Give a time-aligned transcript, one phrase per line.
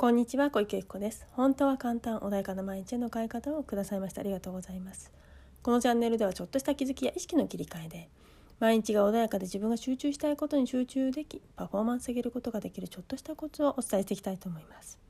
[0.00, 1.26] こんにちは小池由子です。
[1.32, 5.10] 本当は簡単穏やかな毎日への変え方をくださいましてありがとうございます。
[5.60, 8.08] このチャンネルではちょっとした気づきや意識の切り替えで
[8.60, 15.00] 毎日が穏やかで自分が集中したいことに集中できパフォーマンス上げることができるちょっとしたコツをお伝えしていきたいと思います。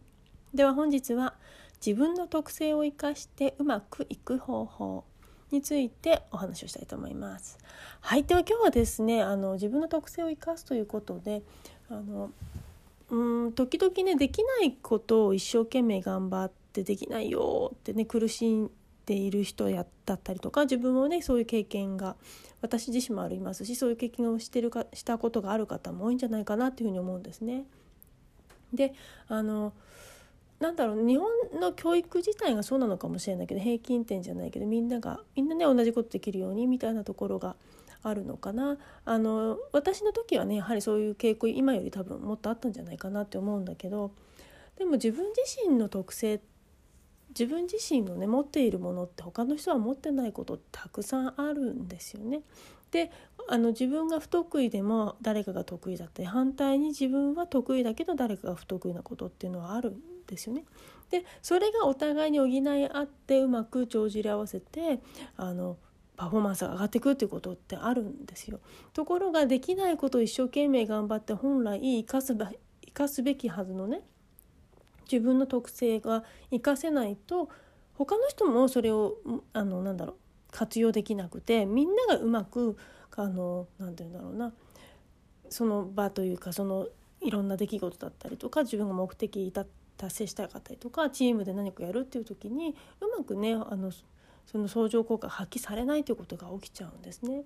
[0.55, 1.35] では本日は
[1.85, 5.05] 自分の特性を生かしてうまくいく方法
[5.51, 7.59] についてお話をしたいと思います。
[8.01, 11.43] はい、では今日はですねあの自分の特性を生かすということで
[11.91, 12.31] あの
[13.11, 18.71] うん時々ねできないことを一生懸命頑張ってできないよってね苦しん
[19.07, 22.17] でいる人やだったりとか自分もねそういう経験が
[22.61, 27.65] 私自身もありますしそういう経験をしてるかしたことがある方も多いんじゃないかなっていうふうに思うんですね。
[28.75, 28.93] で
[29.29, 29.73] あの
[30.61, 37.57] なんだろう日本の教育自体がそうなのかもしれないけど平均点じゃないけどみんながみんなね同じことできるようにみたいなところが
[38.09, 44.13] あるのかなあの私の時はねやはりそういう傾向今より多分もっとあったんじゃないかなって思うんだけど
[44.77, 46.41] でも自分自身の特性
[47.31, 52.43] 自分自身のね持っているものって他の人は持ってないことたくさんあるんですよね。
[52.91, 53.11] で
[53.49, 60.65] あの自分が不得意でも誰かが得意だって反対に自分は得意だけど誰かが不得意なことっていうのはあるんですよね。
[61.11, 65.01] でそれがお互いに補い合ってうまく帳尻合わせて
[65.37, 65.77] あの
[66.19, 68.59] パフォーマンスが上がっていくっていうことってあるんですよ。
[68.93, 74.03] ところができないことを一生懸命頑張って本来生かす生かすべきはずのね
[75.11, 77.49] 自分の特性が生かせないと
[77.95, 79.15] 他の人もそれを
[79.53, 80.17] あのなんだろう
[80.51, 82.77] 活用できなくてみんながうまく
[83.17, 84.53] あのなんて言うんだろうな
[85.49, 86.89] その場というかその
[87.21, 89.69] いろんな出来事だったりとか自分が目的達
[90.15, 93.93] 成したかったりとかチームで何かやるっていう時にうまくねあの
[94.51, 97.45] その相乗効果発揮されないということが起きちゃうんですね。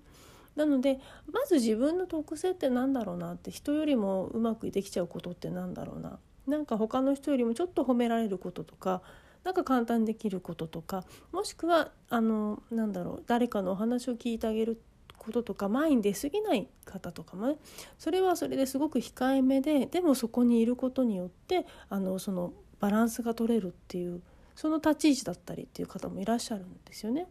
[0.55, 0.99] なので
[1.31, 9.01] まず自分の特性って何だろうなって人よりもうまくできちゃうことって何だろうななんか他の人よりもちょっと褒められることとか
[9.43, 14.79] なんか簡単にできることとかもしくはあのなんだろう誰かのお話を聞いてあげる
[15.17, 17.55] こととか前に出過ぎない方とかもね
[17.97, 24.21] それはそれですごく控えめででもそこにいることによってあのそのバランスが取れるっていう
[24.55, 27.27] その立ち位置だったりっていう方もいらっしゃるんですよね。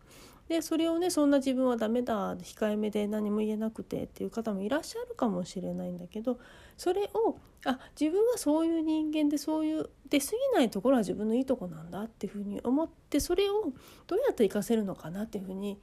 [0.48, 6.38] でそれをねそんな自分はダメだ控えめで何も言えなくてっていう方もいらっしゃるかもしれないんだけど
[6.76, 13.72] それをあ自分はそういう人間でそういう出過ぎないところは自分のいいとこなんだっていうふうに思ってそれを
[14.06, 15.78] どうやって活かせるのかなっていうふうに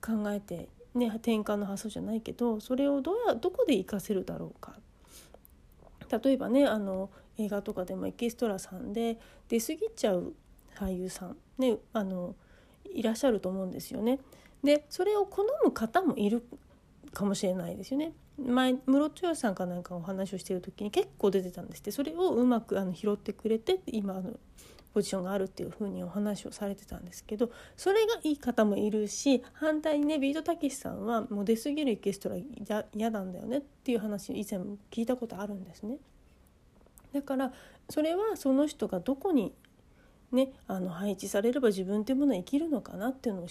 [0.00, 4.74] 考えてね転換の発想じゃないけどそれをどうやどこで活かせるだろうか
[6.22, 10.34] 例えばねあの映画とかでもエキストラさんで出過ぎちゃう
[10.76, 12.34] 俳優さんねあの
[12.92, 14.18] いらっしゃると思うんですよね。
[14.64, 16.44] でそれを好む方もいる
[17.12, 18.12] かもしれないですよね。
[18.38, 24.38] 前室戸さんかなんかお話をしている時に結構出てたんですってそれをうまくあの拾ってくれて今の
[24.94, 32.36] ポジションがあるっていうふうにお話をされてたんですけどそれがいい方もいるし反対にねビートたけしさんはもう出過ぎるエキストラ
[32.94, 34.60] 嫌なんだよねっていう話以前
[34.90, 35.98] 聞いたことあるんですね。
[37.12, 37.52] だから
[37.88, 39.52] それはその人がどこに
[40.32, 43.46] ね、あの配置されれば自分というものは生きるのかなっていうの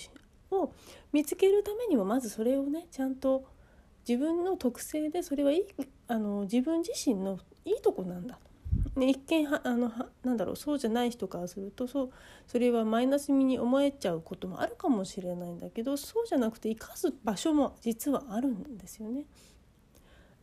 [0.51, 0.73] を
[1.11, 3.45] 見つけるためにもまずそれをねちゃんと
[4.07, 5.65] 自分の特性でそれはいい
[6.07, 8.39] あの自分自身のいいとこなんだ
[8.95, 12.09] ね、一見はあのはなんだろうそうじゃない人からするとそう
[12.47, 19.25] それはマイナスに思えちゃうこともあるかもしれないんだけどそうじゃなくて生かす場所も実はあるんですよね。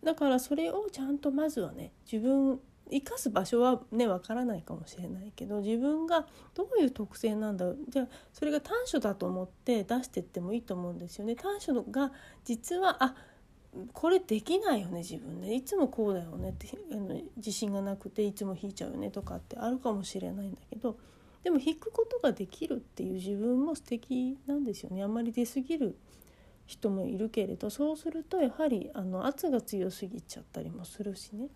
[0.03, 2.61] だからそれをちゃんとまずはね自分
[2.91, 7.79] 生かす場所はねわからないかもしれないけど自分がどういう特性なんだろう。
[7.89, 11.35] じゃあそれが短所だと思って出してってもいいと思うんですよね。
[11.35, 12.13] 短所が
[12.45, 13.15] 実はあ
[13.93, 20.97] これできないよね自分ねいつもこうだよねってあの自信がなくていつも引いちゃうよねとかってあるかもしれないんだけど
[21.43, 25.03] でも引くことができるっていう自分も素敵なんですよね。
[25.03, 25.97] あんまり出過ぎる
[26.67, 31.49] 人もいるけれどそうするとやはりあの圧が強すぎちゃったりもするしね。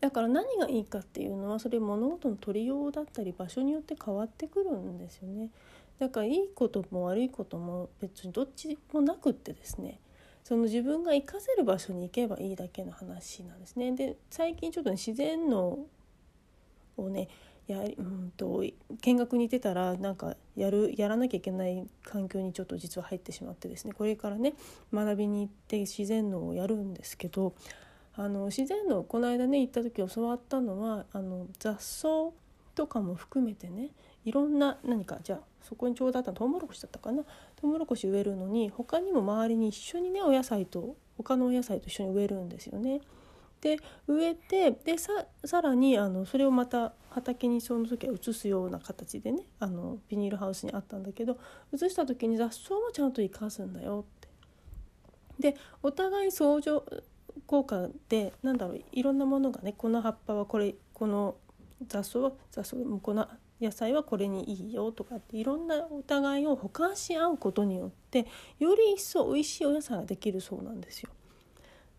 [0.00, 5.50] だから何がいいかっていうのはそれ物事の取りようだったり場所によって変わってくるんですよね。
[5.98, 10.00] だからいいことも悪いことも別にどっちもなくってですね
[10.42, 13.92] その自分が活かせる場所に行けばいいだけの話なんですね。
[13.92, 15.80] で最近ちょっと、ね、自然の
[16.96, 17.28] をね
[17.66, 18.64] やうんと
[19.02, 24.54] 見学に行ってたらなんかやるやらなきゃいけない環境にちょっと実は入ってしまってですねこれからね
[24.92, 27.54] 学びに行って自然のをやるんですけど
[28.20, 32.08] あの自然のこの間ね行った時教わったのはあの雑草
[32.74, 33.88] とかも含めてね
[34.26, 37.22] いろんな何かじゃあそこにちょうどあったトウモロコシだったかな？
[37.22, 37.30] ト
[37.62, 43.00] ウモロコシ植えるのに他にも周りに一緒にねお野菜と他のお野菜と一緒に植えるんですよね。
[43.62, 51.38] で植えてでさらにあのそれをまた畑にその時は移すような形でねあのビニールハウスにあったんだけど
[51.72, 54.28] 移した時に雑草もちゃんと生かすんだよって。
[55.52, 56.84] でお互い相乗
[57.46, 61.36] 効果でなんだろういろんなものがねこの葉っぱはこれこの
[61.86, 63.28] 雑草は雑草この
[63.60, 68.26] 野菜はこれにいいよとかっていろんなお互いを補完し合うことによって
[68.58, 71.10] より一層美味しいお野菜ができるそうなんですよ。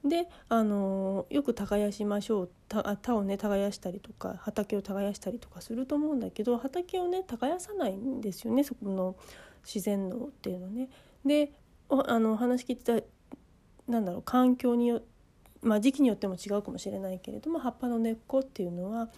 [0.04, 9.16] であのよく耕しましょう田をね耕したりとか畑を耕したりとかすると思うんだけど畑をね耕さないんですよねそこの
[9.64, 10.90] 自然のっていうのね。
[11.24, 11.54] で
[11.90, 13.06] あの話聞いてた
[13.92, 15.02] なんだろう環境によ
[15.62, 19.10] まあ時期によっても違うかもしれないけれども葉っぱの根っこっていうのは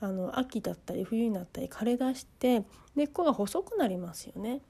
[0.00, 2.64] あの秋だったり冬になったり枯れ出して
[2.94, 4.60] 根っこが細くなりますよね。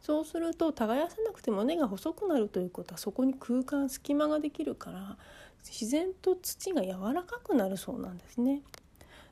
[0.00, 5.18] そうすると耕さなくても根が細くなるということはそこに空間隙間ができるから
[5.64, 8.62] 自然と土が柔らかくなるそうなんですね。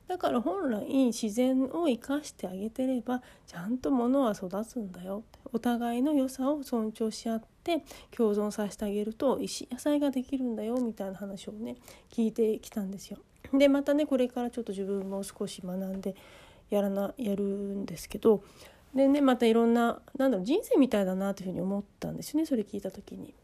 [0.09, 5.23] だから本来自然を生かしてあげてればちゃんと物は育つんだよ
[5.53, 11.75] お互いの良さを尊重し合って共存させてあげると石野菜ができるんだよみたいな話をね
[12.11, 13.19] 聞いてきたんですよ。
[13.53, 16.15] でまたねこれからちょっと自分も少し学んで
[16.71, 18.43] やらなやるんですけど
[18.95, 23.35] でねまたいろんななんだろう人生みたいだなというふうに思ったんですよねそれ聞いた時に。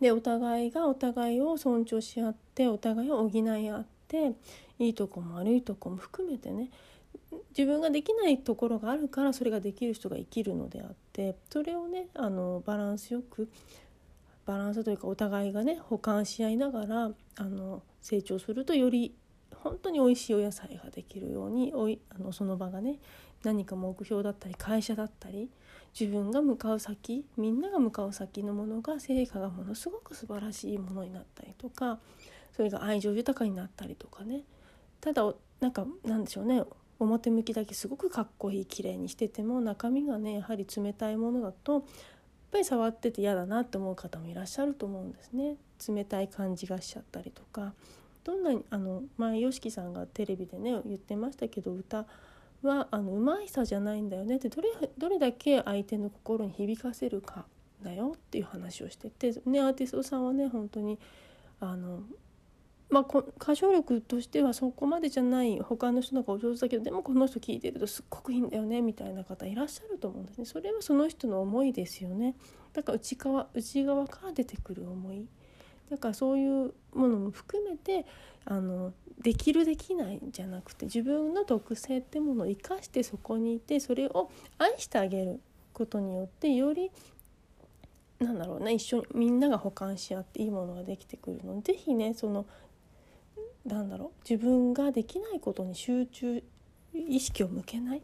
[0.00, 3.95] でお互いがお互いを尊重し合ってお互いを補い合って
[4.78, 6.70] いいとこも悪いとこも含めてね
[7.56, 13.48] 自分ができないところがあるからそれができる人が生きるのであってそれをねあのバランスよく
[14.44, 19.14] バランスというかお互いがね補完し合いながらあの成長するとより
[19.54, 22.98] 本当に美味しいお野菜ができるようにおいあのその場がね
[23.42, 25.50] 何か目標だったり会社だったり
[25.98, 31.98] 自分が向かう先みんなが向かう先のものが成果がものすごく素晴らしいものになったりとか
[32.56, 34.42] それが愛情豊かになったりとかね。
[35.00, 35.22] ただ
[35.60, 36.64] なんかなんでしょうね。
[36.98, 41.82] 表向きだけすごくかっこいい綺麗にしてても中身がねやはり冷たいものだとやっ
[42.52, 45.56] ぱり触ってて嫌だなって思う方もいらっしゃると思うんですね。
[45.86, 47.74] 冷たい感じがしちゃったりとか。
[48.24, 52.06] どんなにあの前 YOSHIKI さんがテレビでね言ってましたけど歌
[52.62, 54.68] はあのうまいさじゃないんだよねってどれ
[54.98, 57.46] どれだけ相手の心に響かせるか
[57.82, 60.98] だよっていう話をしてて、ね、アーティストさんはね本当に
[61.60, 62.00] あの
[62.88, 70.44] まあ、歌唱力としてはそこまでじゃない他の人の方がお上手だけどでもこの人聴いてるとすっごくいいんだよねみたいな方いらっしゃると思うんですね。
[70.44, 72.36] それはその人の思いですよね。
[72.72, 75.26] だから内側内側から出てくる思い。
[75.90, 78.06] だからそういうものも含めて
[78.44, 85.40] あのできるできないじゃなくて自分の特性ってものを生かしてそこにいてそれを愛してあげる
[85.72, 86.90] ことによってより
[88.18, 92.46] なんだろうな一緒にみんなが補完し合っていいものができてくるので是非ねその
[93.66, 96.42] なんだろう自分ができないことに集中
[96.94, 98.02] 意識を向けない。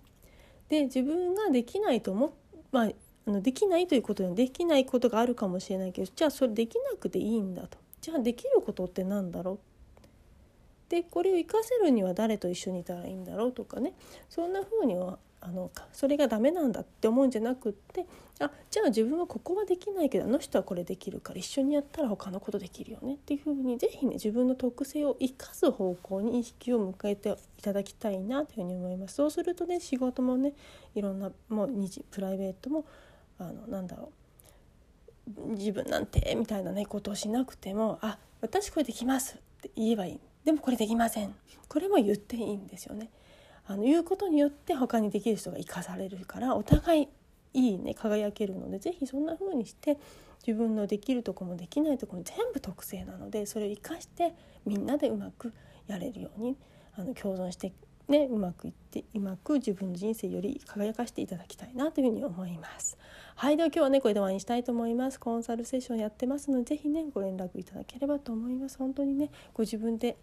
[0.69, 2.35] で自分ができないと思
[2.71, 2.91] まあ
[3.27, 7.79] あのできないということにできないことがあるかもしれないけどじゃあそれできなくていいんだと。
[8.01, 9.59] じゃあできることって何だろう？
[10.93, 13.95] でこれを活かせるには誰と一緒にいたらいいんだろうとかね。
[14.29, 18.05] そんな風にはあのそれがダメなんだって思うんじゃなくって
[18.39, 29.15] あじゃあ自分はここはできないけどあの人はこれできるから一緒にやったら他のことできるよねっていうふうに是非ね自分の特性を生かす方向に意識を向けていただきたいなというふうに思います。
[29.15, 30.53] そうするとね仕事もね
[30.95, 32.85] いろんなもう日プライベートも
[33.39, 34.13] あのなんだろ
[35.47, 35.51] う。
[35.57, 40.21] 自分なんてみたいなねことをしなくても「あ私これできます」って言えばいい。
[40.45, 41.35] でもこれできません
[41.69, 43.11] これも言っていいんですよね。
[43.67, 47.09] あの言うことによって他にできる人が生かされるからお互い
[47.55, 49.99] いいね輝けるので是非そんな風にして
[50.47, 54.35] 自分のできるとこもできないとこも全部特性なのでそれを生かして
[54.67, 55.53] みんなでうまく
[55.87, 56.57] やれるように
[56.97, 57.73] あの共存して
[58.09, 62.99] ねうまくいってうまく自分の人生より輝かしていただきたいなというふうに思います。
[63.37, 65.19] はいでは今日はねこれで終わりにしたいと思います。
[65.19, 68.79] コンサルセッションやってますので是非ねご連絡いただければと思います。
[68.79, 70.17] 本当にねご自分で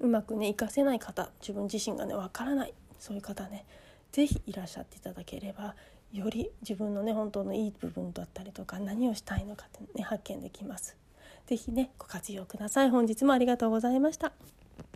[0.00, 3.64] うまくね活かせない方自分自身がねわからないそういう方ね
[4.12, 5.74] 是非いらっしゃっていただければ
[6.12, 10.96] より自分のね本当のいい部分だったりとか何をしたいのかってね発見できます。
[11.46, 12.90] 是非ねご活用ください。
[12.90, 14.32] 本日もありがとうございました。